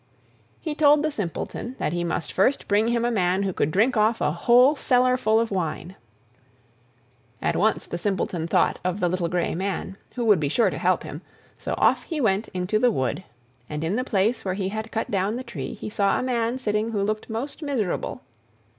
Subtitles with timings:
[0.59, 3.95] He told the Simpleton that he must first bring him a man who could drink
[3.95, 5.95] off a whole cellarful of wine.
[7.39, 10.77] At once the Simpleton thought of the little grey man, who would be sure to
[10.79, 11.21] help him,
[11.55, 13.23] so off he went into the wood,
[13.69, 16.57] and in the place where he had cut down the tree he saw a man
[16.57, 18.23] sitting who looked most miserable.